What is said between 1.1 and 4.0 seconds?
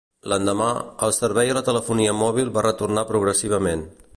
servei a la telefonia mòbil va retornar progressivament.